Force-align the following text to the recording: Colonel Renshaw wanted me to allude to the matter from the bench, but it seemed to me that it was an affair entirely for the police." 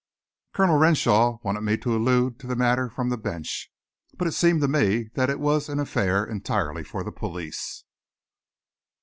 Colonel 0.55 0.77
Renshaw 0.79 1.37
wanted 1.43 1.61
me 1.61 1.77
to 1.77 1.95
allude 1.95 2.39
to 2.39 2.47
the 2.47 2.55
matter 2.55 2.89
from 2.89 3.09
the 3.09 3.19
bench, 3.19 3.71
but 4.17 4.27
it 4.27 4.31
seemed 4.31 4.61
to 4.61 4.67
me 4.67 5.09
that 5.13 5.29
it 5.29 5.39
was 5.39 5.69
an 5.69 5.77
affair 5.79 6.25
entirely 6.25 6.83
for 6.83 7.03
the 7.03 7.11
police." 7.11 7.83